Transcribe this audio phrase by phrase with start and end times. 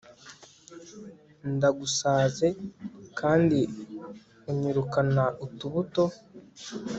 [1.55, 2.47] ndagusaze
[3.19, 3.59] kandi
[4.49, 6.03] unyirukana utubuto